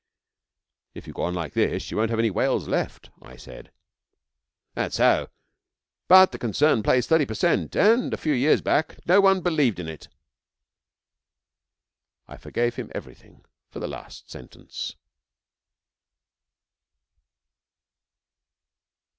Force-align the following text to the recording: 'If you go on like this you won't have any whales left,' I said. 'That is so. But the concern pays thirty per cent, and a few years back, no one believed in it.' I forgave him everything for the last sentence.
'If 0.95 1.05
you 1.05 1.13
go 1.13 1.21
on 1.21 1.35
like 1.35 1.53
this 1.53 1.91
you 1.91 1.97
won't 1.97 2.09
have 2.09 2.17
any 2.17 2.31
whales 2.31 2.67
left,' 2.67 3.11
I 3.21 3.35
said. 3.35 3.71
'That 4.73 4.87
is 4.87 4.93
so. 4.95 5.29
But 6.07 6.31
the 6.31 6.39
concern 6.39 6.81
pays 6.81 7.05
thirty 7.05 7.27
per 7.27 7.35
cent, 7.35 7.75
and 7.75 8.11
a 8.11 8.17
few 8.17 8.33
years 8.33 8.61
back, 8.61 8.97
no 9.05 9.21
one 9.21 9.41
believed 9.41 9.77
in 9.79 9.87
it.' 9.87 10.07
I 12.27 12.37
forgave 12.37 12.77
him 12.77 12.91
everything 12.95 13.45
for 13.69 13.79
the 13.79 13.87
last 13.87 14.27
sentence. 14.31 14.95